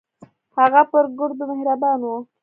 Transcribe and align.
هغه 0.57 0.81
پر 0.91 1.05
ګردو 1.19 1.43
مهربان 1.59 1.99
و. 2.03 2.07